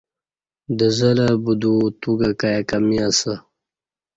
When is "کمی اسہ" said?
2.69-3.33